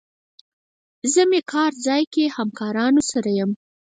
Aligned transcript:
زه 1.11 1.21
مې 1.29 1.39
کار 1.51 1.71
ځای 1.85 2.03
کې 2.13 2.33
همکارانو 2.37 3.01
سره 3.11 3.29
یم. 3.39 3.51